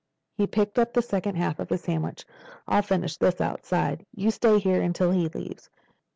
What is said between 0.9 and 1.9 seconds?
the second half of his